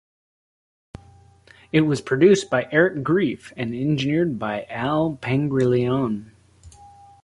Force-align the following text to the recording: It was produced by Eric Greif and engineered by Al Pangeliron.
It 1.71 1.81
was 1.81 2.01
produced 2.01 2.49
by 2.49 2.67
Eric 2.71 3.03
Greif 3.03 3.53
and 3.55 3.71
engineered 3.75 4.39
by 4.39 4.65
Al 4.67 5.19
Pangeliron. 5.21 6.31